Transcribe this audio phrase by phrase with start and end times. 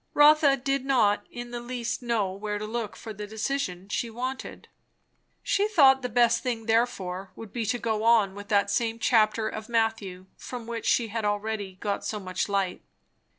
[0.15, 4.67] Rotha did not in the least know where to look for the decision she wanted;
[5.43, 9.47] she thought the best thing therefore would be to go on with that same chapter
[9.47, 12.81] of Matthew from which she had already got so much light.